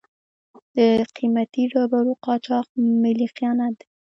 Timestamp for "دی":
3.81-3.87